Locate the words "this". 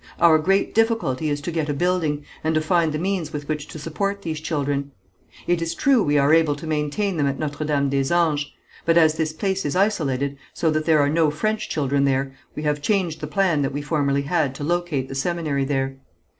9.13-9.31